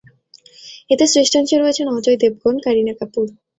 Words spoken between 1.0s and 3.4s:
শ্রেষ্ঠাংশে রয়েছেন অজয় দেবগন, কারিনা কাপুর।